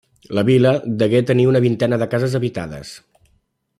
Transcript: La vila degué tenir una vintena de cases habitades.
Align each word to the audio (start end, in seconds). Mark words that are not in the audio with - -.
La 0.37 0.43
vila 0.47 0.69
degué 1.03 1.21
tenir 1.31 1.45
una 1.51 1.61
vintena 1.67 2.01
de 2.05 2.09
cases 2.15 2.39
habitades. 2.41 2.99